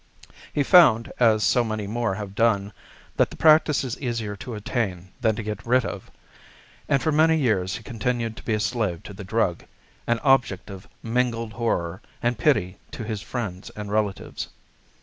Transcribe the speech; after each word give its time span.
He 0.51 0.63
found, 0.63 1.11
as 1.19 1.43
so 1.43 1.63
many 1.63 1.85
more 1.85 2.15
have 2.15 2.33
done, 2.33 2.73
that 3.17 3.29
the 3.29 3.37
practice 3.37 3.83
is 3.83 3.99
easier 4.01 4.35
to 4.37 4.55
attain 4.55 5.11
than 5.21 5.35
to 5.35 5.43
get 5.43 5.63
rid 5.63 5.85
of, 5.85 6.09
and 6.89 6.99
for 7.03 7.11
many 7.11 7.37
years 7.37 7.75
he 7.75 7.83
continued 7.83 8.35
to 8.37 8.43
be 8.43 8.55
a 8.55 8.59
slave 8.59 9.03
to 9.03 9.13
the 9.13 9.23
drug, 9.23 9.63
an 10.07 10.17
object 10.23 10.71
of 10.71 10.87
mingled 11.03 11.53
horror 11.53 12.01
and 12.19 12.39
pity 12.39 12.77
to 12.89 13.03
his 13.03 13.21
friends 13.21 13.69
and 13.75 13.91
relatives. 13.91 14.47